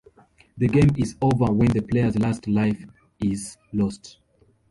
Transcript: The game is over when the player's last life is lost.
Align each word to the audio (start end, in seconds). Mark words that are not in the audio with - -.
The 0.57 0.67
game 0.67 0.89
is 0.97 1.15
over 1.21 1.53
when 1.53 1.67
the 1.67 1.81
player's 1.81 2.17
last 2.17 2.47
life 2.47 2.83
is 3.23 3.55
lost. 3.71 4.17